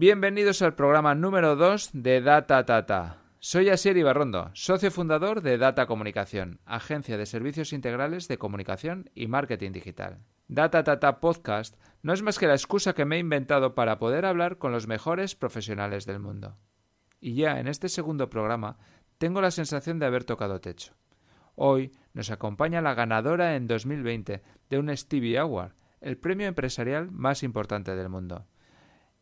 [0.00, 3.24] Bienvenidos al programa número 2 de Data Tata.
[3.40, 9.26] Soy Asier Ibarrondo, socio fundador de Data Comunicación, agencia de servicios integrales de comunicación y
[9.26, 10.20] marketing digital.
[10.46, 14.24] Data Tata Podcast no es más que la excusa que me he inventado para poder
[14.24, 16.56] hablar con los mejores profesionales del mundo.
[17.20, 18.78] Y ya en este segundo programa
[19.18, 20.94] tengo la sensación de haber tocado techo.
[21.56, 27.42] Hoy nos acompaña la ganadora en 2020 de un Stevie Award, el premio empresarial más
[27.42, 28.46] importante del mundo.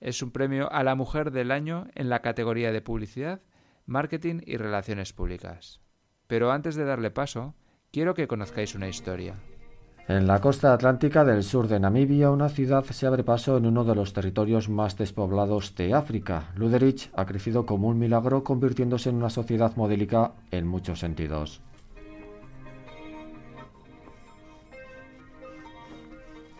[0.00, 3.40] Es un premio a la mujer del año en la categoría de publicidad,
[3.86, 5.80] marketing y relaciones públicas.
[6.26, 7.54] Pero antes de darle paso,
[7.92, 9.36] quiero que conozcáis una historia.
[10.08, 13.82] En la costa atlántica del sur de Namibia, una ciudad se abre paso en uno
[13.82, 16.52] de los territorios más despoblados de África.
[16.54, 21.60] Luderich ha crecido como un milagro, convirtiéndose en una sociedad modélica en muchos sentidos.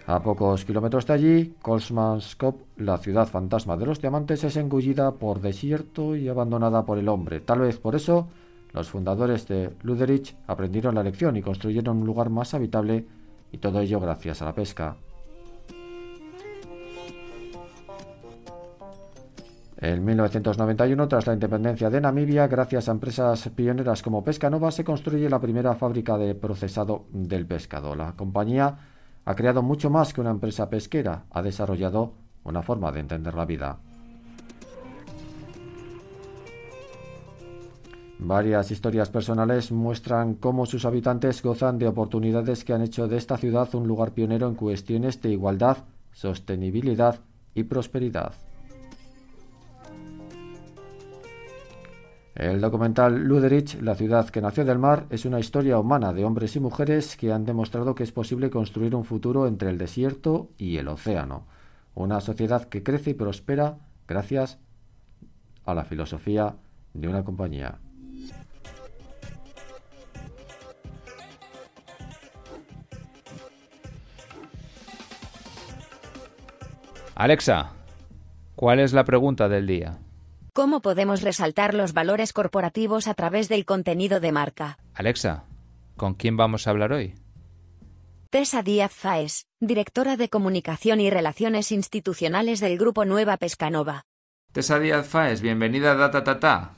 [0.09, 5.41] A pocos kilómetros de allí, Kolsmanskop, la ciudad fantasma de los diamantes, es engullida por
[5.41, 7.41] desierto y abandonada por el hombre.
[7.41, 8.28] Tal vez por eso,
[8.72, 13.05] los fundadores de Luderich aprendieron la lección y construyeron un lugar más habitable,
[13.50, 14.97] y todo ello gracias a la pesca.
[19.78, 25.28] En 1991, tras la independencia de Namibia, gracias a empresas pioneras como Pescanova, se construye
[25.28, 27.97] la primera fábrica de procesado del pescado.
[27.97, 28.94] La compañía
[29.27, 33.44] ha creado mucho más que una empresa pesquera, ha desarrollado una forma de entender la
[33.44, 33.78] vida.
[38.19, 43.36] Varias historias personales muestran cómo sus habitantes gozan de oportunidades que han hecho de esta
[43.36, 45.78] ciudad un lugar pionero en cuestiones de igualdad,
[46.12, 47.19] sostenibilidad
[47.52, 48.45] y prosperidad.
[52.37, 56.55] El documental Luderich, la ciudad que nació del mar, es una historia humana de hombres
[56.55, 60.77] y mujeres que han demostrado que es posible construir un futuro entre el desierto y
[60.77, 61.47] el océano.
[61.95, 64.59] Una sociedad que crece y prospera gracias
[65.65, 66.56] a la filosofía
[66.93, 67.78] de una compañía.
[77.15, 77.72] Alexa,
[78.56, 80.00] ¿cuál es la pregunta del día?
[80.56, 84.78] ¿Cómo podemos resaltar los valores corporativos a través del contenido de marca?
[84.94, 85.44] Alexa,
[85.99, 87.15] ¿con quién vamos a hablar hoy?
[88.31, 94.06] Tessa Díaz Faes, directora de Comunicación y Relaciones Institucionales del Grupo Nueva Pescanova.
[94.50, 96.71] Tessa Díaz Faes, bienvenida a Data Tata.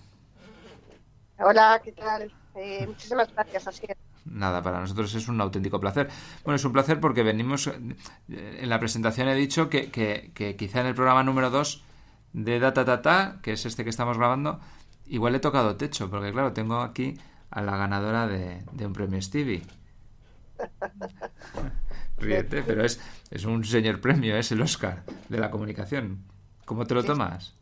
[1.39, 2.33] Hola, ¿qué tal?
[2.57, 3.87] Eh, muchísimas gracias, así
[4.25, 6.09] Nada, para nosotros es un auténtico placer.
[6.43, 7.79] Bueno, es un placer porque venimos, eh,
[8.27, 11.85] en la presentación he dicho que, que quizá en el programa número 2
[12.33, 14.61] de Data Tata, que es este que estamos grabando,
[15.07, 17.19] igual he tocado techo, porque claro, tengo aquí
[17.51, 19.63] a la ganadora de, un premio Stevie.
[22.19, 23.01] Ríete, pero es,
[23.31, 26.25] es un señor premio, es el Oscar de la comunicación.
[26.65, 27.55] ¿Cómo te lo tomas?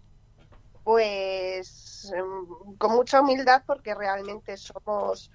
[0.83, 5.31] Pues em, con mucha humildad porque realmente somos,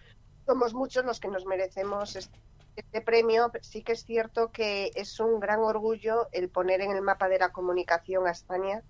[0.45, 2.39] somos muchos los que nos merecemos este,
[2.75, 3.51] este premio.
[3.61, 7.39] Sí que es cierto que es un gran orgullo el poner en el mapa de
[7.39, 8.83] la comunicación a España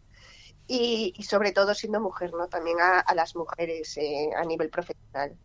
[0.74, 2.48] y, sobre todo siendo mujer, ¿no?
[2.48, 5.38] También a, las mujeres eh, a nivel profesional.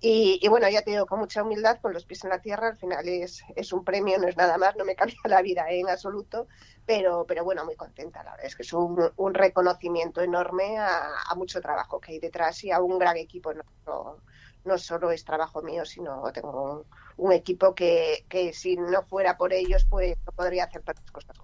[0.00, 2.76] Y, bueno, ya te digo, con mucha humildad, con los pies en la tierra, al
[2.76, 5.88] final es, es un premio, no es nada más, no me cambia la vida en
[5.88, 6.48] absoluto,
[6.86, 11.34] pero, pero bueno, muy contenta, la verdad es que es un, un reconocimiento enorme a,
[11.36, 14.16] mucho trabajo que hay detrás y a un gran equipo, no,
[14.64, 16.84] no, solo es trabajo mío, sino tengo
[17.18, 21.36] un, equipo que, que, si no fuera por ellos, pues no podría hacer tantas cosas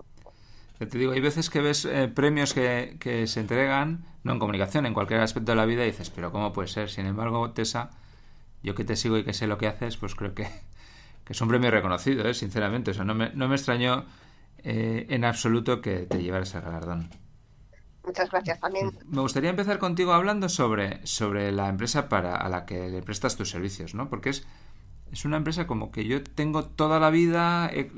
[0.87, 4.87] te digo, hay veces que ves eh, premios que, que, se entregan, no en comunicación,
[4.87, 6.89] en cualquier aspecto de la vida, y dices, pero ¿cómo puede ser?
[6.89, 7.91] Sin embargo, Tessa,
[8.63, 10.45] yo que te sigo y que sé lo que haces, pues creo que,
[11.25, 12.35] que es un premio reconocido, ¿eh?
[12.35, 12.93] sinceramente.
[12.93, 14.07] O sea, no me, no me extrañó
[14.59, 17.11] eh, en absoluto que te llevaras el galardón.
[18.05, 18.91] Muchas gracias también.
[19.07, 23.37] Me gustaría empezar contigo hablando sobre, sobre la empresa para, a la que le prestas
[23.37, 24.09] tus servicios, ¿no?
[24.09, 24.47] Porque es
[25.13, 27.91] es una empresa como que yo tengo toda la vida eh,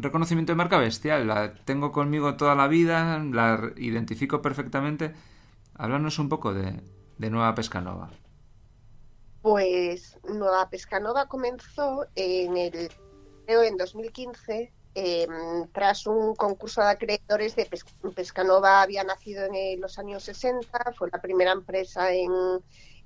[0.00, 5.14] reconocimiento de marca bestial, la tengo conmigo toda la vida, la identifico perfectamente.
[5.74, 6.80] Háblanos un poco de,
[7.18, 8.10] Nueva Pescanova.
[9.42, 12.90] Pues Nueva Pescanova comenzó en el
[13.46, 17.68] en 2015 em, tras un concurso de acreedores de
[18.14, 22.30] Pescanova había nacido en los años 60, fue la primera empresa en,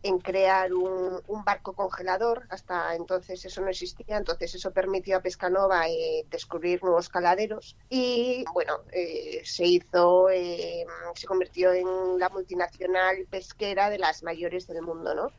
[0.04, 2.46] en crear un, barco congelador.
[2.50, 8.44] Hasta entonces eso no existía, entonces eso permitió a Pescanova eh, descubrir nuevos caladeros y
[8.52, 14.82] bueno, eh, se hizo, eh, se convirtió en la multinacional pesquera de las mayores del
[14.82, 15.32] mundo, ¿no?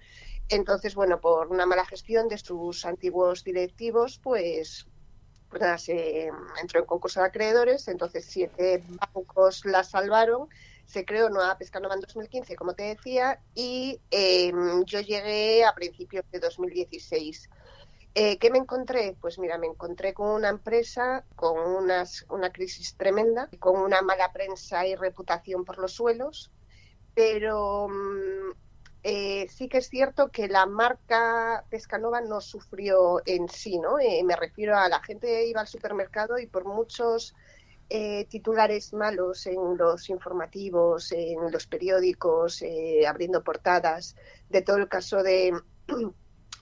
[0.50, 4.88] Entonces, bueno, por una mala gestión de sus antiguos directivos, pues,
[5.50, 6.32] pues se
[6.62, 8.84] entró en concurso de acreedores, entonces siete
[9.14, 10.50] bancos la salvaron
[10.86, 16.24] Se creó Nueva Pescanova en 2015, como te decía, y em, yo llegué a principios
[16.32, 17.50] de 2016.
[18.18, 19.18] Eh, ¿Qué me encontré?
[19.20, 24.32] Pues mira, me encontré con una empresa con unas, una crisis tremenda, con una mala
[24.32, 26.50] prensa y reputación por los suelos,
[27.14, 28.52] pero mm,
[29.04, 34.00] eh, sí que es cierto que la marca Pescanova no sufrió en sí, ¿no?
[34.00, 37.36] Eh, me refiero a la gente iba al supermercado y por muchos
[37.88, 42.64] titulares malos en los informativos, en los periódicos,
[43.08, 44.16] abriendo portadas,
[44.50, 45.54] de todo el caso de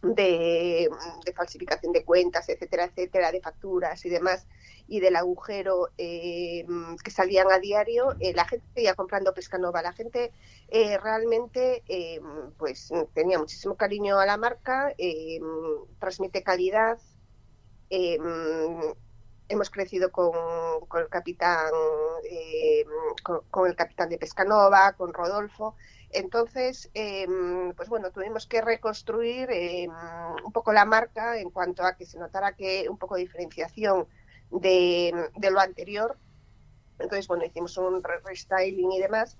[0.04, 0.90] de,
[1.36, 4.46] falsificación de cuentas, etcétera, etcétera, de facturas y demás,
[4.88, 6.66] y del agujero eh,
[7.04, 9.82] que salían a diario, eh, la gente seguía comprando Pescanova.
[9.82, 10.34] La gente
[10.68, 11.84] eh, realmente
[12.58, 14.94] pues tenía muchísimo cariño a la marca,
[16.00, 17.00] transmite calidad.
[19.54, 20.32] Hemos crecido con,
[20.88, 21.72] con el capitán
[23.24, 25.76] con, el capitán de Pescanova, con Rodolfo.
[26.10, 29.92] Entonces, em, pues bueno, tuvimos que reconstruir em,
[30.46, 34.08] un poco la marca en cuanto a que se notara que un poco de diferenciación
[34.52, 36.18] de, de lo anterior.
[37.00, 39.38] Entonces, bueno, hicimos un restyling y demás.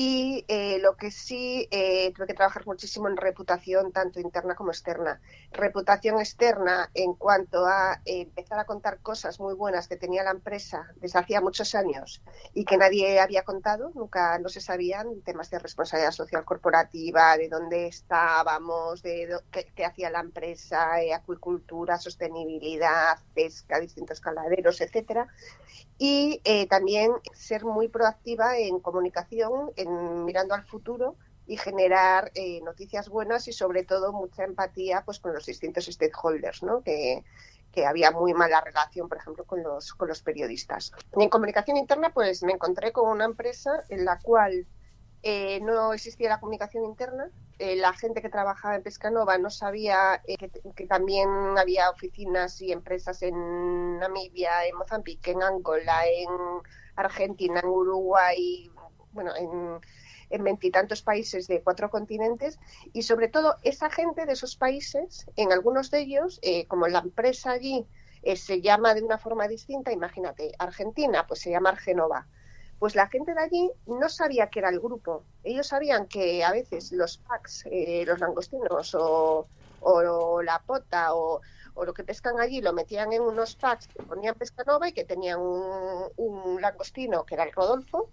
[0.00, 4.70] Y eh, lo que sí eh, tuve que trabajar muchísimo en reputación, tanto interna como
[4.70, 5.20] externa.
[5.50, 10.30] Reputación externa en cuanto a eh, empezar a contar cosas muy buenas que tenía la
[10.30, 12.22] empresa desde hacía muchos años
[12.54, 17.48] y que nadie había contado, nunca no se sabían, temas de responsabilidad social corporativa, de
[17.48, 25.26] dónde estábamos, de qué, hacía la empresa, acuicultura, sostenibilidad, pesca, distintos caladeros, etcétera
[26.00, 26.40] y
[26.70, 33.52] también ser muy proactiva en comunicación, mirando al futuro y generar eh, noticias buenas y
[33.52, 36.82] sobre todo mucha empatía pues con los distintos stakeholders, ¿no?
[36.82, 37.24] Que,
[37.72, 40.92] que había muy mala relación, por ejemplo, con los, con los periodistas.
[41.16, 44.66] Y en comunicación interna, pues me encontré con una empresa en la cual
[45.22, 47.30] eh, no existía la comunicación interna.
[47.58, 53.22] Eh, la gente que trabajaba en Pescanova no sabía que, también había oficinas y empresas
[53.22, 56.28] en Namibia, en Mozambique, en Angola, en
[56.94, 58.70] Argentina, en Uruguay,
[59.12, 59.80] bueno, en,
[60.30, 62.58] en veintitantos países de cuatro continentes
[62.92, 67.52] y sobre todo esa gente de esos países, en algunos de ellos, como la empresa
[67.52, 67.86] allí
[68.36, 72.26] se llama de una forma distinta, imagínate, Argentina, pues se llama Argenova
[72.78, 75.24] pues la gente de allí no sabía que era el grupo.
[75.42, 79.46] Ellos sabían que a veces los packs, eh, los langostinos o,
[80.42, 81.40] la pota o,
[81.84, 85.04] lo que pescan allí lo metían en unos packs que ponían pesca nova y que
[85.04, 88.10] tenían un, un langostino que era el Rodolfo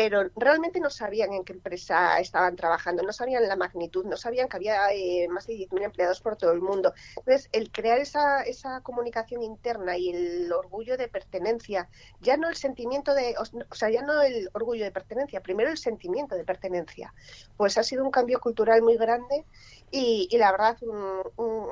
[0.00, 4.48] pero realmente no sabían en qué empresa estaban trabajando, no sabían la magnitud, no sabían
[4.48, 6.94] que había eh, más de 10.000 empleados por todo el mundo.
[7.18, 11.90] Entonces, el crear esa, esa comunicación interna y el orgullo de pertenencia,
[12.22, 15.76] ya no el sentimiento de, o sea, ya no el orgullo de pertenencia, primero el
[15.76, 17.12] sentimiento de pertenencia,
[17.58, 19.44] pues ha sido un cambio cultural muy grande
[19.90, 20.78] y, la verdad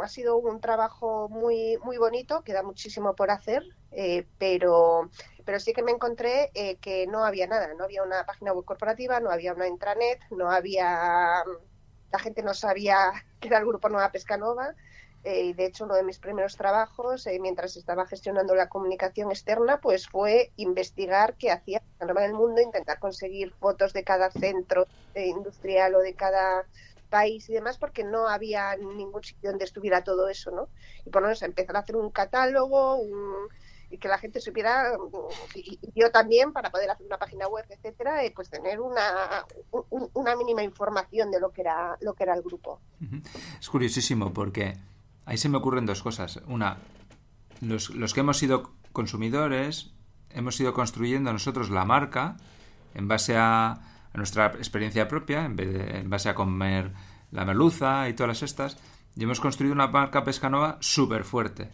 [0.02, 3.62] ha sido un trabajo muy, muy bonito, queda muchísimo por hacer,
[3.92, 5.10] eh, pero
[5.48, 8.66] pero sí que me encontré eh, que no había nada, no había una página web
[8.66, 11.42] corporativa, no había una intranet, no había,
[12.12, 14.74] la gente no sabía que era el grupo Nueva Pescanova.
[15.24, 19.80] Eh, de hecho, uno de mis primeros trabajos, eh, mientras estaba gestionando la comunicación externa,
[19.80, 24.86] pues fue investigar qué hacía Pescanova en el mundo, intentar conseguir fotos de cada centro
[25.14, 26.66] industrial o de cada
[27.08, 30.68] país y demás, porque no había ningún sitio donde estuviera todo eso, ¿no?
[31.06, 33.48] Y por lo menos empezar a hacer un catálogo, un,
[33.90, 34.92] y que la gente supiera,
[35.54, 39.44] y, yo también, para poder hacer una página web, etcétera, eh, pues tener una,
[40.14, 42.80] una mínima información de lo que era lo que era el grupo.
[43.60, 44.76] Es curiosísimo porque
[45.24, 46.40] ahí se me ocurren dos cosas.
[46.46, 46.78] Una,
[47.60, 49.90] los, los que hemos sido consumidores
[50.30, 52.36] hemos ido construyendo nosotros la marca
[52.94, 56.92] en base a, a nuestra experiencia propia, en, vez de, en base a comer
[57.30, 58.78] la merluza y todas estas,
[59.16, 61.70] y hemos construido una marca pescanova súper fuerte.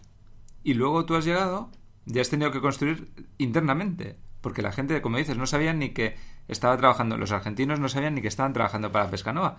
[0.63, 1.71] Y luego tú has llegado
[2.07, 4.19] ya has tenido que construir internamente.
[4.41, 6.17] Porque la gente, como dices, no sabían ni que
[6.49, 9.57] estaba trabajando, los argentinos no sabían ni que estaban trabajando para Pescanova.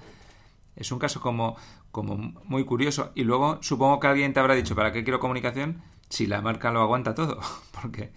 [0.76, 1.56] Es un caso como,
[1.92, 3.12] como muy curioso.
[3.16, 5.82] Y luego supongo que alguien te habrá dicho, ¿para qué quiero comunicación?
[6.10, 7.40] Si la marca lo aguanta todo.
[7.72, 8.12] Porque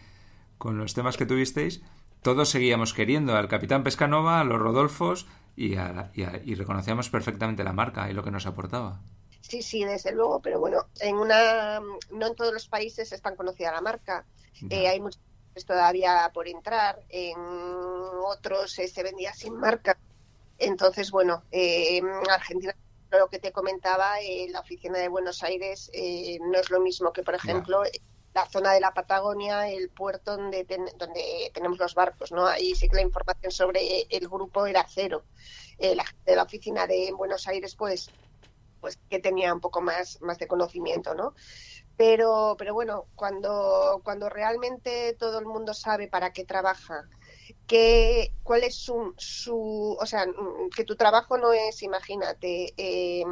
[0.59, 1.83] con los temas que tuvisteis,
[2.21, 8.11] todos seguíamos queriendo al Capitán Pescanova, a los Rodolfos y, y reconocíamos perfectamente la marca
[8.11, 9.01] y lo que nos aportaba.
[9.49, 13.35] Sí, sí, desde luego, pero bueno, en una, no en todos los países es tan
[13.35, 14.27] conocida la marca.
[14.69, 15.21] Eh, hay muchos
[15.67, 19.99] todavía por entrar, en otros eh, se vendía sin marca.
[20.59, 22.77] Entonces, bueno, eh, en Argentina,
[23.11, 24.17] lo que te comentaba,
[24.51, 25.91] la oficina de Buenos Aires
[26.43, 27.83] no es lo mismo que, por ejemplo,
[28.35, 30.65] la zona de la Patagonia, el puerto donde,
[30.97, 32.47] donde tenemos los barcos, ¿no?
[32.47, 35.25] Ahí sí que la información sobre el grupo era cero.
[35.79, 38.11] Eh, la gente de la oficina de Buenos Aires, pues,
[38.81, 41.35] pues que tenía un poco más, más de conocimiento, ¿no?
[41.97, 47.09] Pero, pero bueno, cuando, cuando realmente todo el mundo sabe para qué trabaja,
[47.67, 53.25] que, cuál es su, su, o sea, mm, que tu trabajo no es, imagínate, eh,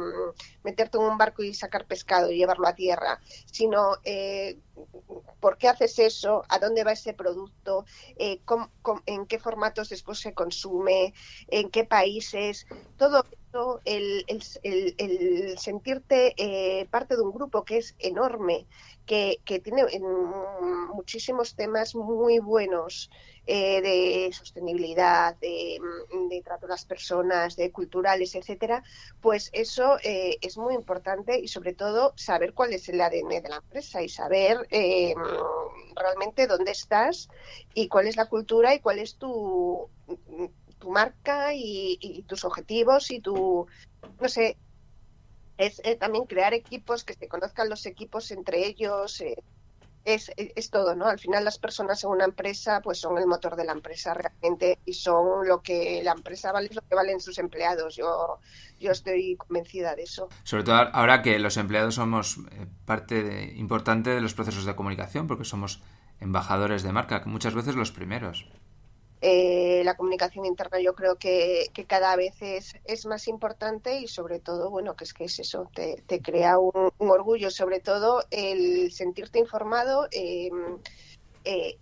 [0.63, 3.19] meterte en un barco y sacar pescado y llevarlo a tierra,
[3.51, 4.59] sino eh,
[5.39, 7.85] por qué haces eso, a dónde va ese producto,
[8.17, 8.41] eh,
[9.05, 11.13] en qué formatos después se consume,
[11.47, 12.65] en qué países,
[12.97, 13.23] todo
[13.85, 14.25] el,
[15.57, 18.65] sentirte parte de un grupo que es enorme,
[19.05, 19.83] que, tiene
[20.93, 23.09] muchísimos temas muy buenos.
[23.49, 25.79] Eh, de sostenibilidad, de,
[26.29, 28.83] de, trato a las personas, de culturales, etcétera,
[29.21, 33.47] pues eso eh, es muy importante y sobre todo saber cuál es el ADN de
[33.47, 35.15] la empresa y saber eh,
[35.95, 37.29] realmente dónde estás
[37.73, 39.89] y cuál es la cultura y cuál es tu,
[40.87, 43.67] tu marca y, tus objetivos y tu,
[44.21, 44.55] no sé,
[45.57, 49.21] es también crear equipos, que se conozcan los equipos entre ellos,
[50.05, 51.07] es, es, todo, ¿no?
[51.07, 54.79] Al final las personas en una empresa pues son el motor de la empresa realmente
[54.85, 57.97] y son lo que la empresa vale, lo que valen sus empleados.
[57.97, 58.39] Yo,
[58.79, 60.29] yo estoy convencida de eso.
[60.43, 65.27] Sobre todo ahora que los empleados somos eh, parte importante de los procesos de comunicación
[65.27, 65.81] porque somos
[66.21, 68.47] embajadores de marca, muchas veces los primeros.
[69.19, 74.39] Eh, la comunicación interna yo creo que, cada vez es, es, más importante y sobre
[74.39, 79.39] todo, bueno, que es que es eso, te, crea un, orgullo, sobre todo el sentirte
[79.39, 80.51] informado eh,
[81.45, 81.79] eh,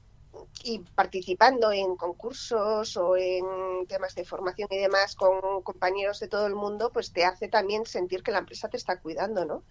[0.63, 6.47] y participando en concursos o en temas de formación y demás con compañeros de todo
[6.47, 9.63] el mundo, pues te hace también sentir que la empresa te está cuidando, ¿no?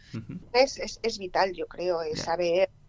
[0.52, 2.83] es, es, es, vital, yo creo, el saber Mm,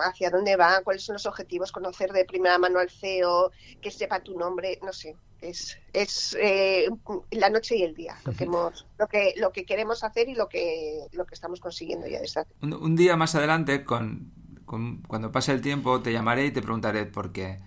[0.00, 3.50] hacia dónde va, cuáles son los objetivos, conocer de primera mano al CEO,
[3.80, 6.88] que sepa tu nombre, no sé, es, es eh,
[7.30, 10.34] la noche y el día lo que, hemos, lo que lo que queremos hacer y
[10.34, 14.32] lo que lo que estamos consiguiendo ya desde un, un día más adelante, con,
[14.64, 17.58] cuando pase el tiempo, te llamaré y te preguntaré por qué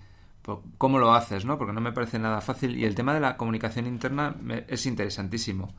[0.78, 1.58] cómo lo haces, ¿no?
[1.58, 4.36] Porque no me parece nada fácil y el tema de la comunicación interna
[4.68, 5.74] es interesantísimo.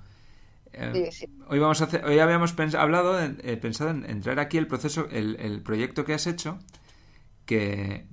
[1.48, 5.08] Hoy vamos a hacer, hoy habíamos hablado, eh, pensado en, en, traer aquí el proceso,
[5.10, 6.58] el, proyecto que has hecho,
[7.44, 8.06] que,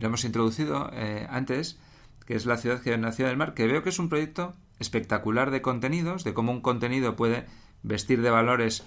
[0.00, 1.78] lo hemos introducido eh, antes,
[2.26, 5.50] que es la ciudad que nació del mar, que veo que es un proyecto espectacular
[5.50, 7.46] de contenidos, de cómo un contenido puede
[7.82, 8.84] vestir de valores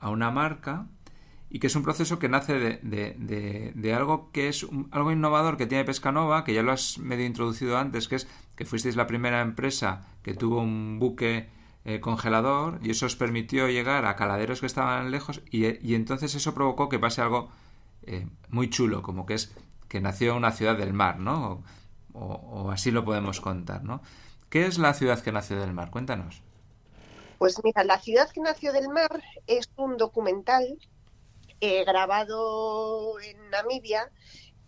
[0.00, 0.86] a una marca
[1.50, 5.66] y que es un proceso que nace de, de, algo que es algo innovador que
[5.66, 9.40] tiene Pescanova, que ya lo has medio introducido antes, que es que fuisteis la primera
[9.40, 11.48] empresa que tuvo un buque
[11.88, 16.52] eh, congelador y eso os permitió llegar a caladeros que estaban lejos y, entonces eso
[16.52, 17.48] provocó que pase algo
[18.02, 19.54] eh, muy chulo, como que es
[19.88, 21.64] que nació una ciudad del mar, ¿no?
[22.12, 24.02] O, así lo podemos contar, ¿no?
[24.50, 25.90] ¿Qué es la ciudad que nació del mar?
[25.90, 26.42] Cuéntanos.
[27.38, 30.78] Pues mira, la ciudad que nació del mar es un documental
[31.62, 34.10] eh, grabado en Namibia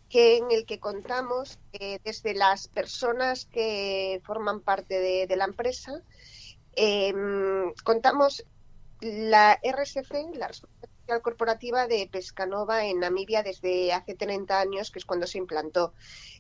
[0.08, 1.58] que en el que contamos
[2.02, 6.02] desde las personas que forman parte de la empresa
[6.74, 8.44] Em, contamos
[9.00, 15.04] la RSC, la Responsabilidad Corporativa de Pescanova en Namibia desde hace 30 años, que es
[15.04, 15.94] cuando se implantó.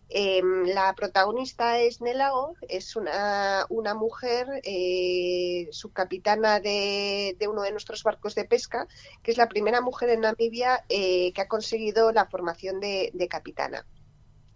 [0.08, 8.02] Em, la protagonista es Nelago, es una, una mujer eh, subcapitana de, uno de nuestros
[8.02, 8.86] barcos de pesca,
[9.22, 13.86] que es la primera mujer en Namibia eh, que ha conseguido la formación de capitana.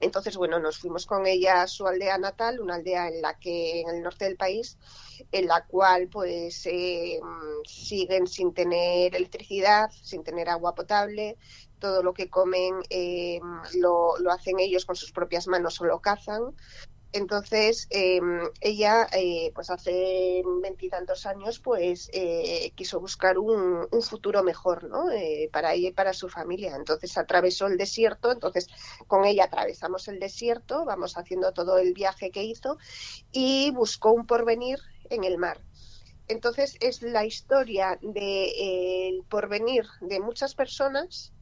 [0.05, 3.81] Entonces, bueno, nos fuimos con ella a su aldea natal, una aldea en la que,
[3.81, 4.77] en el norte del país,
[5.33, 7.19] en la cual pues eh,
[7.65, 11.39] siguen sin tener electricidad, sin tener agua potable,
[11.79, 13.41] todo lo que comen eh,
[13.77, 16.55] lo, lo, hacen ellos con sus propias manos o lo cazan.
[17.15, 24.83] Entonces, em, ella, eh, pues hace veintitantos años, pues eh, quiso buscar un, futuro mejor,
[24.83, 25.13] ¿no?
[25.13, 26.75] Eh, para ella y para su familia.
[26.75, 28.67] Entonces atravesó el desierto, entonces
[29.07, 32.79] con ella atravesamos el desierto, vamos haciendo todo el viaje que hizo
[33.31, 35.61] y buscó un porvenir en el mar.
[36.27, 41.34] Entonces es la historia del porvenir de muchas personas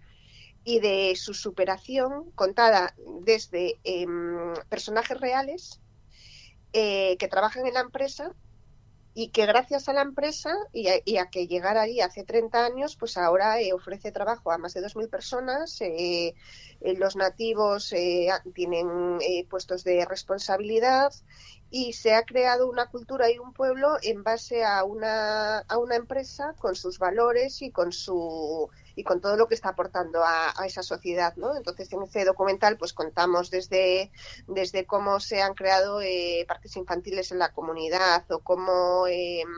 [0.64, 5.80] y de su superación contada desde em, personajes reales
[6.72, 8.32] eh, que trabajan en la empresa
[9.14, 10.88] y que gracias a la empresa y
[11.18, 14.80] a, que llegar allí hace 30 años, pues ahora eh, ofrece trabajo a más de
[14.80, 15.78] 2.000 personas.
[15.82, 16.34] Eh,
[16.80, 17.92] los nativos
[18.54, 19.18] tienen
[19.50, 21.12] puestos de responsabilidad
[21.70, 25.96] y se ha creado una cultura y un pueblo en base a una, a una
[25.96, 30.52] empresa con sus valores y con su y con todo lo que está aportando a,
[30.66, 31.56] esa sociedad, ¿no?
[31.56, 34.10] Entonces, en ese documental, pues contamos desde,
[34.46, 39.48] desde cómo se han creado eh, parques infantiles en la comunidad o cómo em,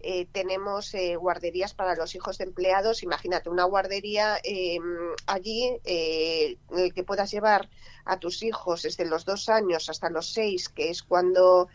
[0.00, 3.02] eh, tenemos eh, guarderías para los hijos de empleados.
[3.02, 4.82] Imagínate una guardería em,
[5.26, 7.68] allí en el que puedas llevar
[8.04, 11.68] a tus hijos desde los dos años hasta los seis, que es cuando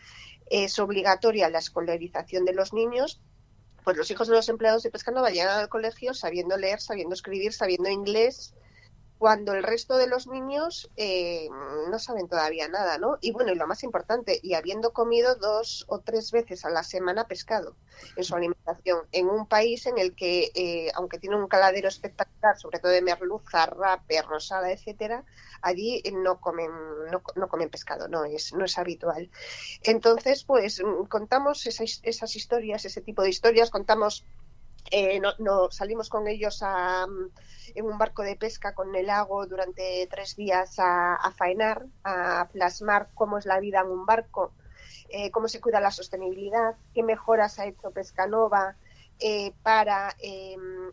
[0.50, 3.20] es obligatoria la escolarización de los niños
[3.88, 7.14] pues los hijos de los empleados de pesca no vayan al colegio sabiendo leer, sabiendo
[7.14, 8.52] escribir, sabiendo inglés,
[9.18, 11.48] cuando el resto de los niños eh,
[11.90, 13.18] no saben todavía nada, ¿no?
[13.20, 16.84] Y bueno, y lo más importante, y habiendo comido dos o tres veces a la
[16.84, 17.74] semana pescado
[18.16, 22.56] en su alimentación, en un país en el que, eh, aunque tiene un caladero espectacular,
[22.58, 25.24] sobre todo de merluza, rape, rosada, etcétera,
[25.62, 26.70] allí no comen,
[27.10, 29.30] no, no, comen pescado, no es, no es habitual.
[29.82, 34.24] Entonces, pues contamos esas, esas historias, ese tipo de historias, contamos
[34.90, 37.06] eh, no, salimos con ellos a,
[37.74, 43.10] en un barco de pesca con el lago durante tres días a, faenar, a plasmar
[43.14, 44.52] cómo es la vida en un barco,
[45.08, 48.76] eh, cómo se cuida la sostenibilidad, qué mejoras ha hecho Pescanova
[49.20, 50.90] eh, para em,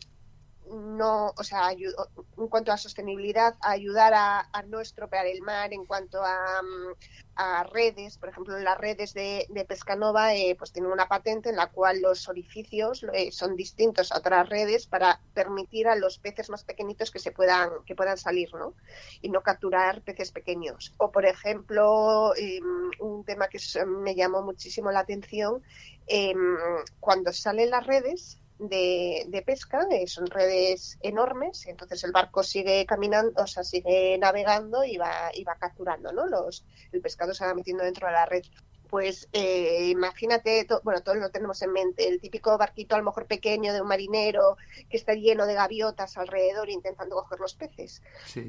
[0.70, 6.22] no, o sea, en cuanto a sostenibilidad, ayudar a, no estropear el mar, en cuanto
[6.22, 11.56] a, mm, redes, por ejemplo, las redes de, Pescanova, eh, pues tienen una patente en
[11.56, 16.50] la cual los orificios eh, son distintos a otras redes para permitir a los peces
[16.50, 18.74] más pequeñitos que se puedan, que puedan salir, ¿no?
[19.20, 20.94] Y no capturar peces pequeños.
[20.98, 25.62] O, por ejemplo, em, un tema que me llamó muchísimo la atención,
[26.06, 26.56] em,
[27.00, 33.42] cuando salen las redes, de, pesca, eh, son redes enormes, entonces el barco sigue caminando,
[33.42, 36.26] o sea, sigue navegando y va, y va capturando, ¿no?
[36.26, 38.44] Los, el pescado se va metiendo dentro de la red.
[38.88, 43.26] Pues eh, imagínate, bueno, todos lo tenemos en mente, el típico barquito a lo mejor
[43.26, 44.56] pequeño de un marinero
[44.88, 48.00] que está lleno de gaviotas alrededor intentando coger los peces.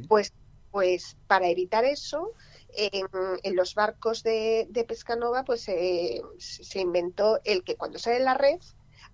[0.07, 0.33] Pues,
[0.71, 2.33] pues para evitar eso,
[2.69, 3.07] en,
[3.41, 8.35] en, los barcos de, de Pescanova, pues eh, se inventó el que cuando sale la
[8.35, 8.59] red,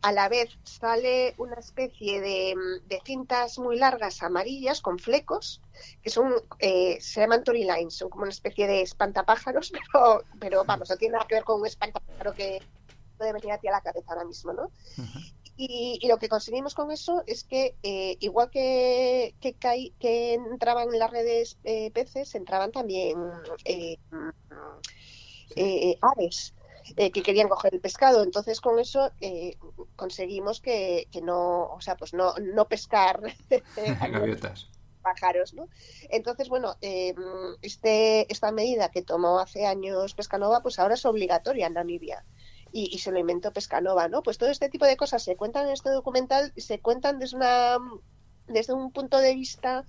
[0.03, 2.55] a la vez sale una especie de,
[3.05, 5.61] cintas muy largas amarillas con flecos,
[6.01, 10.65] que son, eh, se llaman Tory Lines, son como una especie de espantapájaros, pero, pero
[10.65, 12.61] vamos, no tiene nada que ver con un espantapájaro que
[13.17, 14.71] puede venir a ti a la cabeza ahora mismo, ¿no?
[15.55, 20.99] y, lo que conseguimos con eso es que, eh, igual que, que, que, entraban en
[20.99, 23.17] las redes eh, peces, entraban también
[26.01, 26.53] aves.
[26.97, 28.23] Eh, que querían coger el pescado.
[28.23, 29.57] Entonces, con eso eh,
[29.95, 33.21] conseguimos que, no, o sea, pues no, no pescar
[34.11, 34.69] gaviotas.
[35.01, 35.69] pájaros, ¿no?
[36.09, 37.15] Entonces, bueno, eh,
[37.61, 42.25] este, esta medida que tomó hace años Pescanova, pues ahora es obligatoria en Namibia.
[42.75, 44.23] Y, y, se lo inventó Pescanova, ¿no?
[44.23, 47.77] Pues todo este tipo de cosas se cuentan en este documental, se cuentan desde una
[48.47, 49.85] desde un punto de vista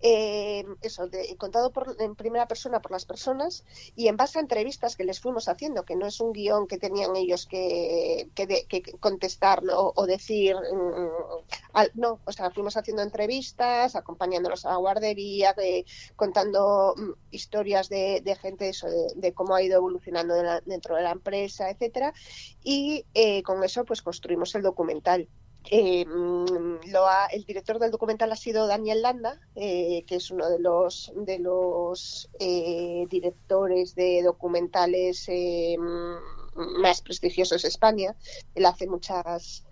[0.00, 4.96] eh, eso contado por, en primera persona por las personas y en base a entrevistas
[4.96, 9.62] que les fuimos haciendo que no es un guion que tenían ellos que, que, contestar
[9.72, 15.54] o decir mm, no o sea fuimos haciendo entrevistas acompañándolos a la guardería
[16.16, 21.70] contando mm, historias de, gente eso de, cómo ha ido evolucionando dentro de la empresa
[21.70, 22.12] etcétera
[22.62, 25.28] y eh, con eso pues construimos el documental
[25.70, 30.48] eh, mm, lo el director del documental ha sido Daniel Landa, eh, que es uno
[30.48, 38.16] de los, de los eh, directores de documentales mm, más prestigiosos de España.
[38.54, 39.64] Él hace muchas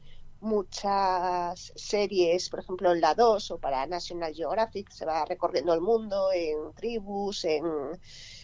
[0.45, 5.81] muchas series, por ejemplo en la 2 o para National Geographic, se va recorriendo el
[5.81, 7.65] mundo en tribus, en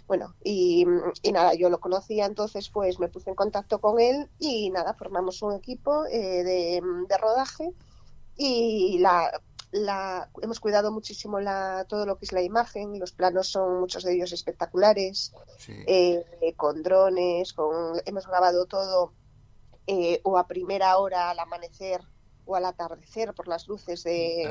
[0.09, 0.85] bueno, y,
[1.33, 5.41] nada, yo lo conocía, entonces pues me puse en contacto con él y nada, formamos
[5.43, 7.73] un equipo eh, de, rodaje
[8.37, 9.31] y la,
[9.71, 14.03] la, hemos cuidado muchísimo la, todo lo que es la imagen, los planos son muchos
[14.03, 15.33] de ellos espectaculares,
[15.69, 16.25] eh,
[16.57, 19.13] con drones, con, hemos grabado todo
[19.87, 22.01] eh, o a primera hora al amanecer
[22.45, 24.45] o al atardecer por las luces de,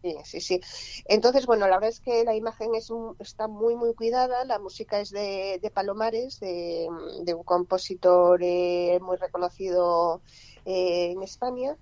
[0.00, 0.60] Sí, sí, sí.
[1.06, 2.88] Entonces, bueno, la verdad es que la imagen es,
[3.18, 4.44] está muy, muy cuidada.
[4.44, 10.22] La música es de, Palomares, de, un compositor eh, muy reconocido
[10.64, 11.76] eh, en España.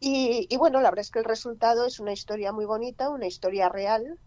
[0.00, 3.28] Y, y, bueno, la verdad es que el resultado es una historia muy bonita, una
[3.28, 4.18] historia real,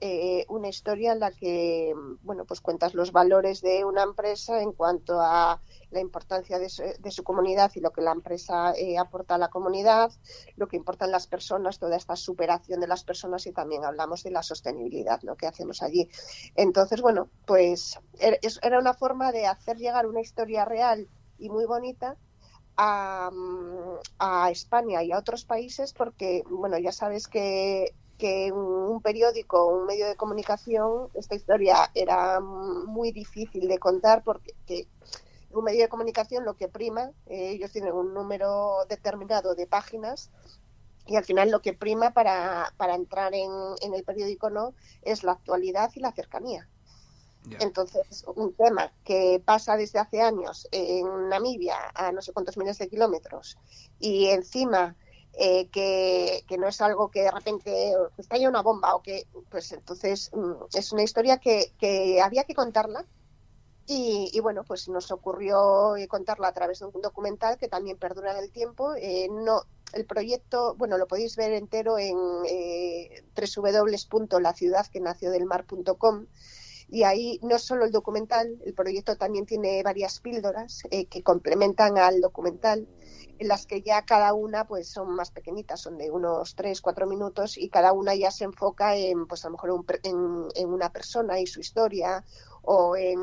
[0.00, 4.72] eh, una historia en la que, bueno, pues cuentas los valores de una empresa en
[4.72, 9.38] cuanto a la importancia de su, comunidad y lo que la empresa eh, aporta a
[9.38, 10.12] la comunidad,
[10.56, 14.30] lo que importan las personas, toda esta superación de las personas y también hablamos de
[14.30, 16.08] la sostenibilidad, lo que hacemos allí.
[16.54, 21.66] Entonces, bueno, pues er, era una forma de hacer llegar una historia real y muy
[21.66, 22.16] bonita
[22.76, 23.30] a,
[24.18, 29.86] a, España y a otros países porque, bueno, ya sabes que, que un periódico, un
[29.86, 34.54] medio de comunicación, esta historia era muy difícil de contar porque
[35.50, 40.30] un medio de comunicación lo que prima, eh, ellos tienen un número determinado de páginas
[41.06, 45.24] y al final lo que prima para, para entrar en, en, el periódico no es
[45.24, 46.68] la actualidad y la cercanía.
[47.58, 52.76] Entonces, un tema que pasa desde hace años en Namibia a no sé cuántos miles
[52.76, 53.56] de kilómetros
[53.98, 54.94] y encima
[55.34, 60.30] eh, que, no es algo que de repente estalla una bomba o que, pues entonces
[60.32, 63.04] mm, es una historia que, que había que contarla
[63.92, 68.38] y, bueno, pues nos ocurrió contarla a través de un documental que también perdura en
[68.38, 68.94] el tiempo.
[68.94, 72.16] Eh, no, el proyecto, bueno, lo podéis ver entero en
[72.46, 76.26] eh, www.laciudadquenaciódelmar.com
[76.90, 81.98] y ahí no solo el documental, el proyecto también tiene varias píldoras eh, que complementan
[81.98, 82.88] al documental,
[83.38, 87.06] en las que ya cada una pues son más pequeñitas, son de unos 3, 4
[87.06, 91.38] minutos y cada una ya se enfoca en, pues a lo mejor en, una persona
[91.40, 92.24] y su historia
[92.62, 93.20] o en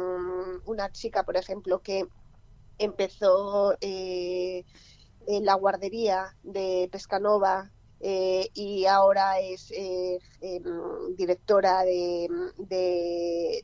[0.66, 2.08] una chica, por ejemplo, que
[2.80, 4.64] empezó eh,
[5.28, 12.30] en la guardería de Pescanova eh, y ahora es eh, em, directora de,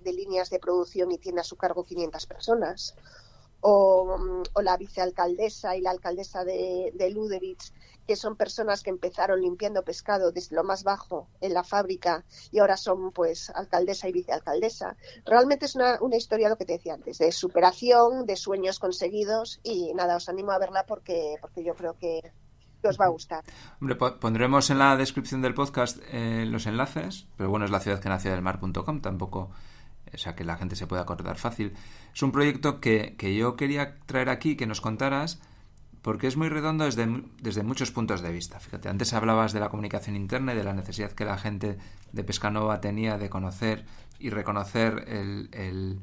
[0.04, 2.96] líneas de producción y tiene a su cargo 500 personas.
[3.66, 7.10] O, la vicealcaldesa y la alcaldesa de, de
[8.06, 12.60] que son personas que empezaron limpiando pescado desde lo más bajo en la fábrica y
[12.60, 14.98] ahora son pues alcaldesa y vicealcaldesa.
[15.26, 19.62] Realmente es una, una historia, lo que te decía antes, de superación, de sueños conseguidos
[19.64, 22.34] y nada, os animo a verla porque, porque yo creo que,
[22.88, 23.44] os va a gustar.
[23.80, 28.00] Hombre, pondremos en la descripción del podcast eh, los enlaces, pero bueno, es la ciudad
[28.00, 29.52] que nació del mar.com, tampoco,
[30.14, 31.74] o sea, que la gente se pueda acordar fácil.
[32.14, 35.42] Es un proyecto que, que yo quería traer aquí, que nos contaras,
[36.02, 37.08] porque es muy redondo desde,
[37.42, 38.60] desde muchos puntos de vista.
[38.60, 41.78] Fíjate, antes hablabas de la comunicación interna y de la necesidad que la gente
[42.12, 43.86] de Pescanova tenía de conocer
[44.20, 46.02] y reconocer el, el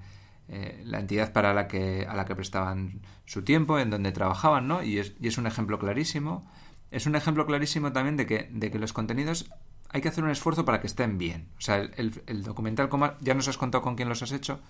[0.52, 4.66] eh, la entidad para la que, a la que prestaban su tiempo, en donde trabajaban,
[4.66, 4.82] ¿no?
[4.82, 6.44] Y es, y es un ejemplo clarísimo
[6.90, 9.50] es un ejemplo clarísimo también de que, de que los contenidos
[9.90, 11.48] hay que hacer un esfuerzo para que estén bien.
[11.58, 14.60] O sea, el, el, documental, como ya nos has contado con quién los has hecho,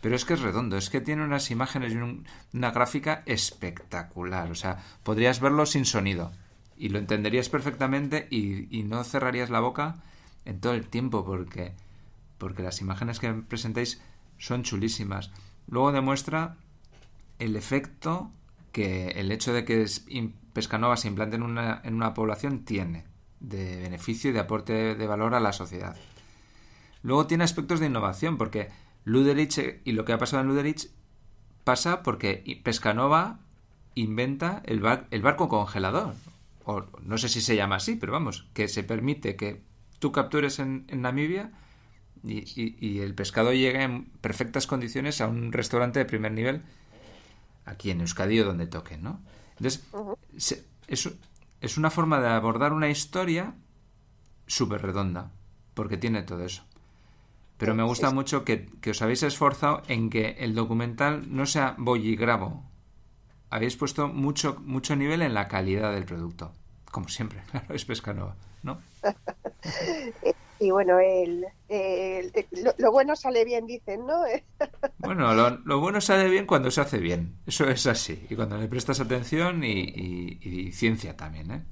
[0.00, 1.96] pero es que es redondo, es que tiene unas imágenes y
[2.56, 4.50] una gráfica espectacular.
[4.50, 6.32] O sea, podrías verlo sin sonido
[6.76, 9.96] y lo entenderías perfectamente y, y, no cerrarías la boca
[10.46, 11.72] en todo el tiempo porque,
[12.38, 14.00] porque las imágenes que presentáis
[14.38, 15.30] son chulísimas.
[15.68, 16.56] Luego demuestra
[17.38, 18.30] el efecto
[18.72, 19.86] que el hecho de que
[20.52, 23.04] Pescanova se implante en una, en una población tiene
[23.40, 25.96] de beneficio y de aporte de valor a la sociedad.
[27.02, 28.68] Luego tiene aspectos de innovación, porque
[29.04, 30.90] Luderich y lo que ha pasado en Luderich
[31.64, 33.40] pasa porque Pescanova
[33.94, 36.14] inventa el, el barco congelador.
[36.64, 39.62] O no sé si se llama así, pero vamos, que se permite que
[39.98, 41.52] tú captures en, Namibia
[42.22, 46.62] y, y, el pescado llegue en perfectas condiciones a un restaurante de primer nivel
[47.64, 49.20] aquí en Euskadi o donde toque, ¿no?
[49.60, 50.64] Entonces,
[51.60, 53.54] es, una forma de abordar una historia
[54.46, 55.30] súper redonda,
[55.74, 56.64] porque tiene todo eso.
[57.58, 62.08] Pero me gusta mucho que, os habéis esforzado en que el documental no sea voy
[62.08, 62.64] y grabo.
[63.50, 66.52] Habéis puesto mucho, mucho nivel en la calidad del producto.
[66.90, 68.78] Como siempre, claro, es pesca nueva, ¿no?
[70.60, 71.46] y bueno, el,
[72.76, 74.22] lo, bueno sale bien, dicen, ¿no?
[74.98, 75.32] bueno,
[75.64, 79.00] lo, bueno sale bien cuando se hace bien, eso es así, y cuando le prestas
[79.00, 81.64] atención y, ciencia también, ¿eh?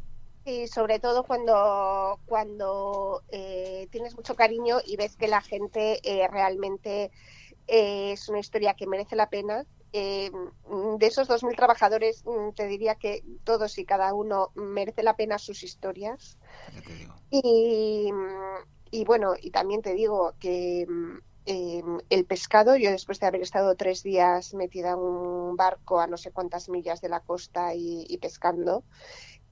[0.47, 6.27] Y sobre todo cuando, cuando eh, tienes mucho cariño y ves que la gente eh,
[6.27, 7.11] realmente
[7.67, 9.67] eh, es una historia que merece la pena.
[9.93, 10.31] de
[11.07, 15.63] esos 2.000 trabajadores, mm, te diría que todos y cada uno merece la pena sus
[15.63, 16.39] historias.
[17.31, 18.11] Y,
[18.91, 23.43] y bueno, y también te digo que mm, em, el pescado, yo después de haber
[23.43, 27.75] estado tres días metida en un barco a no sé cuántas millas de la costa
[27.75, 28.85] y, pescando,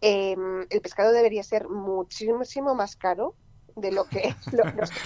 [0.00, 3.34] em, el pescado debería ser muchísimo más caro
[3.76, 4.34] de lo que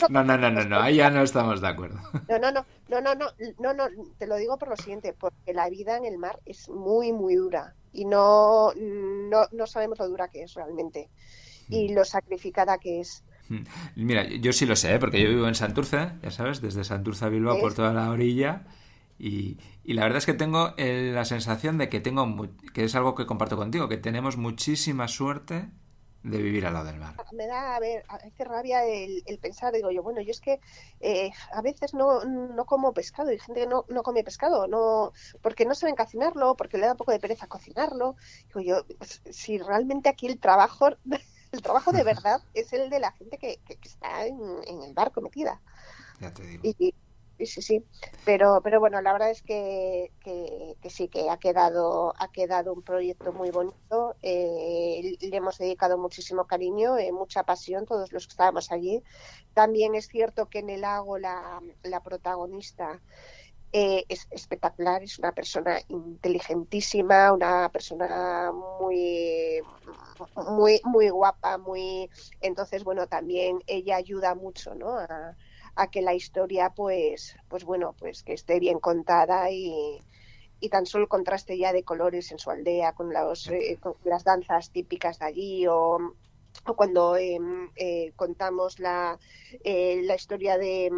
[0.08, 1.98] no, no, no, no, no, ahí ya no estamos de acuerdo.
[2.28, 3.14] No, no, no, no, no,
[3.58, 6.68] no, no, te lo digo por lo siguiente, porque la vida en el mar es
[6.68, 11.10] muy, muy dura y no, no, no sabemos lo dura que es realmente
[11.68, 11.94] y mm.
[11.94, 13.24] lo sacrificada que es.
[13.50, 13.64] Mm.
[13.96, 14.98] Mira, yo sí lo sé, ¿eh?
[14.98, 18.64] porque yo vivo en Santurce, ya sabes, desde Santurce a Bilbao por toda la orilla.
[19.18, 23.26] Y, la verdad es que tengo la sensación de que tengo que es algo que
[23.26, 25.68] comparto contigo, que tenemos muchísima suerte
[26.22, 27.16] de vivir al lado del mar.
[27.32, 30.60] Me da, a ver, hace rabia el, pensar, digo yo, bueno, yo es que
[31.00, 35.12] eh, a veces no, no como pescado, y gente que no, no come pescado, no
[35.42, 38.16] porque no saben cocinarlo, porque le da un poco de pereza cocinarlo.
[38.46, 40.90] Digo yo, pues, si realmente aquí el trabajo,
[41.52, 44.38] el trabajo de verdad es el de la gente que, que, está en,
[44.82, 45.60] el barco metida.
[46.20, 46.62] Ya te digo.
[46.62, 46.94] Y,
[47.46, 47.84] sí, sí.
[48.24, 52.82] Pero, pero bueno, la verdad es que, que, sí, que ha quedado, ha quedado un
[52.82, 54.14] proyecto muy bonito.
[54.22, 59.02] Eh, le hemos dedicado muchísimo cariño, eh, mucha pasión, todos los que estábamos allí.
[59.54, 63.00] También es cierto que en el lago la, la protagonista
[63.72, 69.60] eh, es espectacular, es una persona inteligentísima, una persona muy,
[70.36, 74.98] muy, muy guapa, muy, entonces bueno también ella ayuda mucho, ¿no?
[74.98, 75.36] A,
[75.76, 80.00] a que la historia pues pues bueno pues que esté bien contada y,
[80.60, 83.94] y tan solo el contraste ya de colores en su aldea con, los, eh, con
[84.04, 86.14] las danzas típicas de allí o,
[86.66, 89.18] o cuando em, eh, contamos la,
[89.64, 90.90] eh, la historia de,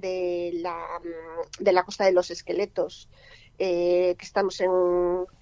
[0.00, 1.00] de, la,
[1.58, 3.08] de la costa de los esqueletos
[3.62, 4.70] eh, que estamos en,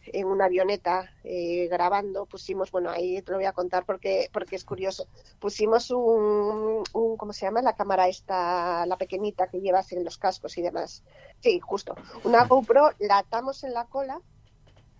[0.06, 4.56] en una avioneta eh, grabando, pusimos, bueno, ahí te lo voy a contar porque, porque
[4.56, 5.06] es curioso,
[5.38, 7.62] pusimos un, un, ¿cómo se llama?
[7.62, 11.04] La cámara esta, la pequeñita que llevas en los cascos y demás.
[11.40, 11.94] Sí, justo.
[12.24, 14.20] Una GoPro la atamos en la cola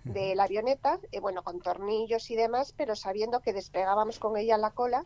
[0.05, 4.57] de la avioneta, eh, bueno, con tornillos y demás, pero sabiendo que despegábamos con ella
[4.57, 5.05] la cola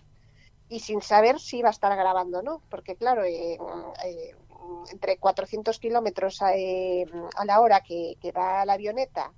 [0.69, 3.59] y sin saber si iba a estar grabando o no, porque claro, eh,
[4.05, 4.35] eh,
[4.91, 7.05] entre 400 kilómetros eh,
[7.37, 9.33] a, la hora que, va la avioneta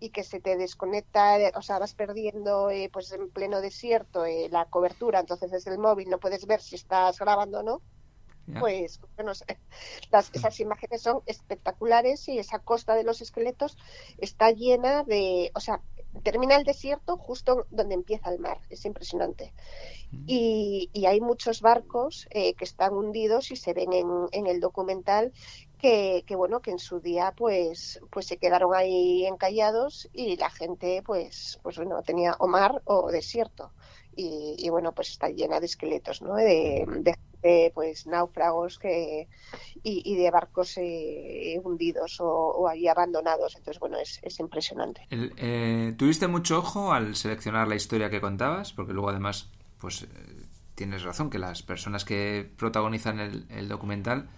[0.00, 4.64] y que se te desconecta, o sea, vas perdiendo eh, pues en pleno desierto la
[4.66, 7.82] cobertura, entonces desde el móvil no puedes ver si estás grabando o no,
[8.58, 9.58] pues no sé,
[10.10, 13.76] las, esas imágenes son espectaculares y esa costa de los esqueletos
[14.18, 15.82] está llena de, o sea,
[16.22, 19.52] termina el desierto justo donde empieza el mar, es impresionante.
[20.10, 20.24] Mm.
[20.26, 24.60] Y, y hay muchos barcos eh, que están hundidos y se ven en, en el
[24.60, 25.32] documental
[25.78, 30.50] que, que, bueno que en su día pues pues se quedaron ahí encallados y la
[30.50, 33.72] gente pues pues bueno tenía o mar o desierto
[34.16, 39.28] y, y bueno pues está llena de esqueletos no de, de de pues náufragos que,
[39.82, 43.56] y, de barcos eh, hundidos o, ahí abandonados.
[43.56, 45.06] Entonces, bueno, es, es impresionante.
[45.10, 48.72] Eh, ¿Tuviste mucho ojo al seleccionar la historia que contabas?
[48.72, 50.06] Porque luego además, pues eh,
[50.74, 54.28] tienes razón, que las personas que protagonizan el, documental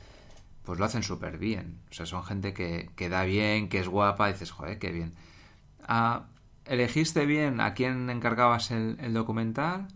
[0.64, 1.80] pues lo hacen súper bien.
[1.90, 5.14] O sea, son gente que, que, da bien, que es guapa, dices, joder, qué bien.
[5.82, 6.26] Ah,
[6.66, 9.88] ¿Elegiste bien a quién encargabas el documental?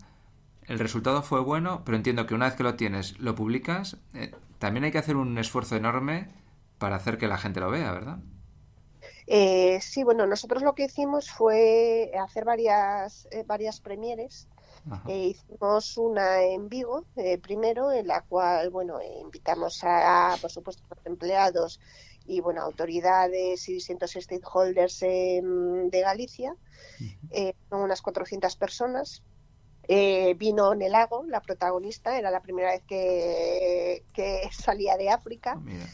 [0.67, 4.31] El resultado fue bueno, pero entiendo que una vez que lo tienes, lo publicas, eh,
[4.57, 6.29] también hay que hacer un esfuerzo enorme
[6.79, 8.17] para hacer que la gente lo vea, ¿verdad?
[9.27, 14.47] Eh, sí, bueno, nosotros lo que hicimos fue hacer varias, eh, varias premieres.
[15.07, 17.05] hicimos una en Vigo
[17.41, 21.79] primero, en la cual, bueno, invitamos a, por supuesto, a los empleados
[22.27, 26.55] y, bueno, autoridades y distintos stakeholders de Galicia.
[27.69, 29.23] son unas 400 personas
[29.87, 34.03] eh, vino Nelago, la protagonista, era la primera vez que,
[34.51, 35.57] salía de África.
[35.57, 35.85] Ah,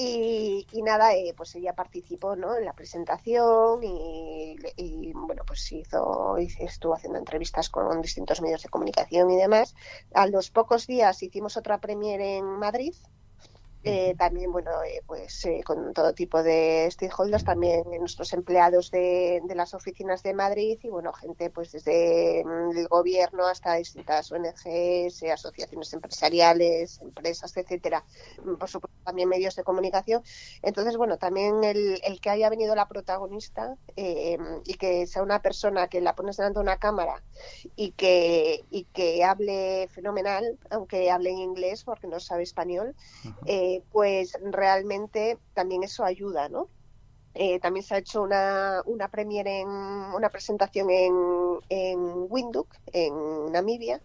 [0.00, 2.56] y, nada, eh, pues ella participó ¿no?
[2.56, 9.28] en la presentación y, bueno, pues hizo, estuvo haciendo entrevistas con distintos medios de comunicación
[9.30, 9.74] y demás.
[10.14, 12.94] A los pocos días hicimos otra premier en Madrid
[13.84, 19.40] eh, también, bueno, eh, pues eh, con todo tipo de stakeholders, también nuestros empleados de,
[19.54, 25.22] las oficinas de Madrid y, bueno, gente pues desde mm, el gobierno hasta distintas ONGs,
[25.32, 28.04] asociaciones empresariales, empresas, etcétera.
[28.44, 30.22] Mm, por supuesto, también medios de comunicación.
[30.62, 35.88] Entonces, bueno, también el, el que haya venido la protagonista y que sea una persona
[35.88, 37.22] que la pones delante de una cámara
[37.74, 42.94] y que, y que hable fenomenal, aunque hable en inglés porque no sabe español,
[43.90, 46.68] pues realmente también eso ayuda, ¿no?
[47.34, 51.14] Eh, también se ha hecho una, una premiere en una presentación en,
[51.68, 54.00] en Windhoek, en Namibia,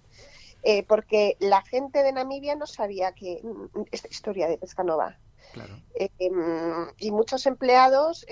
[0.61, 5.17] eh, porque la gente de Namibia no sabía que mm, esta historia de Pescanova.
[5.53, 5.81] Claro.
[5.95, 8.25] Eh, em, y muchos empleados,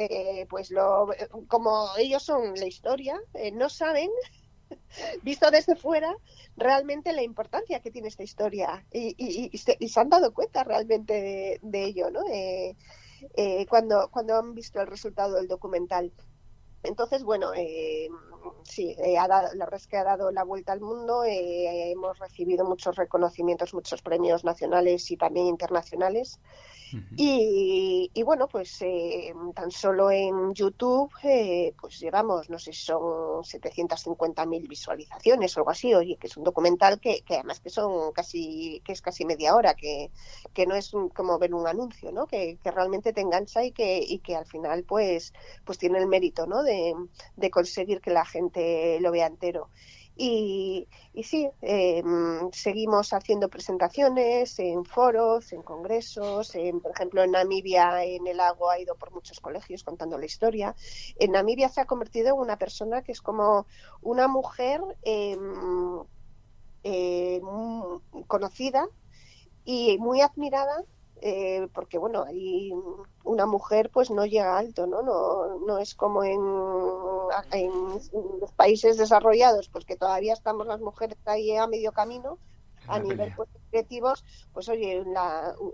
[0.49, 1.09] pues lo,
[1.47, 3.19] como ellos son la historia,
[3.53, 4.09] no saben
[5.23, 6.15] visto desde fuera,
[6.57, 12.09] realmente la importancia que tiene esta historia y, se, han dado cuenta realmente de, ello,
[12.11, 12.21] ¿no?
[13.35, 16.11] Eh, cuando, cuando han visto el resultado del documental.
[16.83, 18.09] Entonces, bueno, eh,
[18.63, 21.23] sí, eh, ha dado, la verdad es que ha dado la vuelta al mundo.
[21.25, 26.39] Hemos recibido muchos reconocimientos, muchos premios nacionales y también internacionales.
[27.15, 31.11] Y, bueno, pues eh, tan solo en YouTube,
[31.79, 35.93] pues llevamos, no sé, son 750.000 visualizaciones o algo así.
[35.93, 39.73] Oye, que es un documental que, además que son casi, que es casi media hora,
[39.75, 40.11] que,
[40.53, 42.27] que no es como ver un anuncio, ¿no?
[42.27, 45.33] Que, que realmente te engancha y que, y que al final, pues,
[45.65, 46.63] pues tiene el mérito, ¿no?
[46.63, 46.93] De,
[47.35, 49.69] de conseguir que la gente lo vea entero.
[50.15, 58.03] Y, y sí, em, seguimos haciendo presentaciones en foros, en congresos, por ejemplo en Namibia,
[58.03, 60.75] en el lago ha ido por muchos colegios contando la historia.
[61.17, 63.65] En Namibia se ha convertido en una persona que es como
[64.01, 66.03] una mujer em,
[66.83, 67.41] eh,
[68.27, 68.87] conocida
[69.63, 70.83] y muy admirada
[71.21, 72.71] eh, porque bueno, ahí
[73.23, 75.03] una mujer pues no llega alto, ¿no?
[75.03, 76.41] No, no es como en,
[77.51, 82.39] en, los países desarrollados, pues que todavía estamos las mujeres ahí a medio camino,
[82.87, 85.03] a nivel pues, objetivos, pues oye,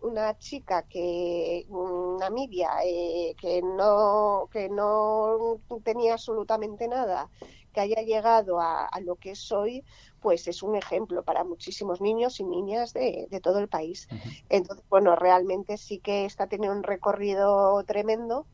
[0.01, 1.65] una chica que
[2.19, 7.29] Namibia eh, que no que no tenía absolutamente nada,
[7.77, 9.83] que haya llegado a, lo que es hoy,
[10.19, 14.07] pues es un ejemplo para muchísimos niños y niñas de, todo el país.
[14.49, 18.47] Entonces, bueno, realmente sí que está teniendo un recorrido tremendo.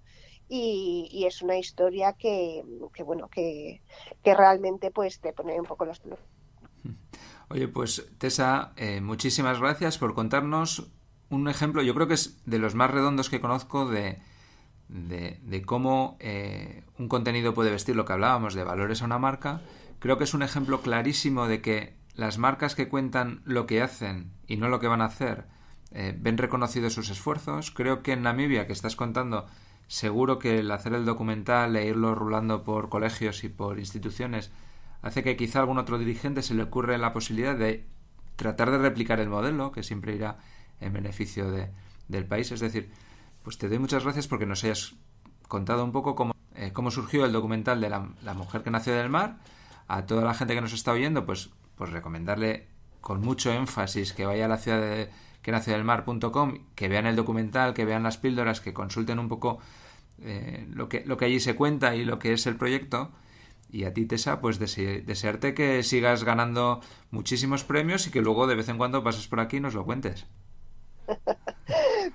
[0.49, 2.63] Y, es una historia que,
[3.05, 3.81] bueno que,
[4.25, 6.19] realmente pues te pone un poco los pelos
[7.49, 10.91] Oye, pues Tessa, eh, muchísimas gracias por contarnos
[11.29, 14.21] un ejemplo, yo creo que es de los más redondos que conozco de,
[14.93, 19.61] de, cómo eh, un contenido puede vestir lo que hablábamos de valores a una marca,
[19.99, 24.31] creo que es un ejemplo clarísimo de que las marcas que cuentan lo que hacen
[24.47, 25.45] y no lo que van a hacer
[25.91, 27.71] eh, ven reconocidos sus esfuerzos.
[27.71, 29.47] Creo que en Namibia, que estás contando,
[29.87, 34.51] seguro que el hacer el documental e irlo rulando por colegios y por instituciones
[35.01, 37.85] hace que quizá algún otro dirigente se le ocurra la posibilidad de
[38.35, 40.37] tratar de replicar el modelo, que siempre irá
[40.79, 41.71] en beneficio de,
[42.07, 42.51] del país.
[42.51, 42.91] Es decir,
[43.43, 44.95] pues te doy muchas gracias porque nos hayas
[45.47, 49.09] contado un poco cómo, eh, cómo surgió el documental de la, mujer que nació del
[49.09, 49.37] mar.
[49.87, 52.67] A toda la gente que nos está oyendo, pues, pues recomendarle
[53.01, 55.09] con mucho énfasis que vaya a la ciudad de
[55.41, 59.27] que nació del mar.com, que vean el documental, que vean las píldoras, que consulten un
[59.27, 59.59] poco
[60.21, 63.11] eh, lo, que, lo que allí se cuenta y lo que es el proyecto.
[63.69, 66.79] Y a ti, Tessa, pues desearte que sigas ganando
[67.11, 69.83] muchísimos premios y que luego de vez en cuando pases por aquí y nos lo
[69.83, 70.25] cuentes.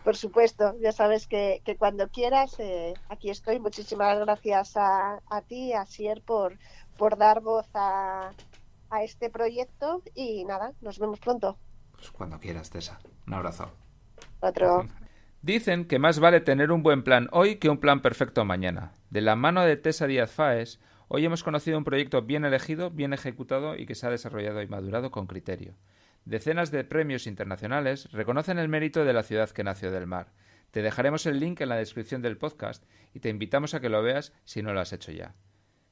[0.04, 3.58] Por supuesto, ya sabes que, cuando quieras, eh, aquí estoy.
[3.58, 6.58] Muchísimas gracias a, a ti, a Sier, por,
[6.96, 8.32] por dar voz a,
[8.90, 11.58] a este proyecto y nada, nos vemos pronto.
[11.92, 12.98] Pues cuando quieras, Tessa.
[13.26, 13.70] Un abrazo.
[14.40, 14.86] Otro.
[15.42, 18.92] Dicen que más vale tener un buen plan hoy que un plan perfecto mañana.
[19.10, 23.12] De la mano de Tessa Díaz Faes, hoy hemos conocido un proyecto bien elegido, bien
[23.12, 25.74] ejecutado y que se ha desarrollado y madurado con criterio.
[26.24, 30.32] Decenas de premios internacionales reconocen el mérito de la ciudad que nació del mar.
[30.70, 34.02] Te dejaremos el link en la descripción del podcast y te invitamos a que lo
[34.02, 35.34] veas si no lo has hecho ya.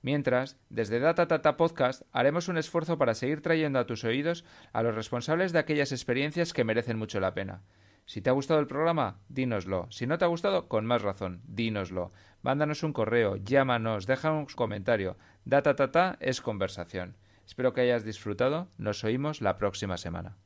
[0.03, 4.83] Mientras, desde Data Tata Podcast haremos un esfuerzo para seguir trayendo a tus oídos a
[4.83, 7.63] los responsables de aquellas experiencias que merecen mucho la pena.
[8.05, 9.89] Si te ha gustado el programa, dínoslo.
[9.91, 12.13] Si no te ha gustado, con más razón, dínoslo.
[12.43, 15.17] Mándanos un correo, llámanos, deja un comentario.
[15.45, 17.17] Data Tata es conversación.
[17.47, 18.69] Espero que hayas disfrutado.
[18.77, 20.37] Nos oímos la próxima semana.